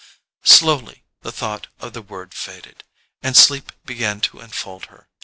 Slowly 0.43 1.03
the 1.21 1.31
thought 1.31 1.67
of 1.79 1.93
the 1.93 2.01
word 2.01 2.33
faded, 2.33 2.83
and 3.21 3.37
sleep 3.37 3.71
began 3.85 4.19
to 4.21 4.39
enfold 4.39 4.85
her. 4.87 5.07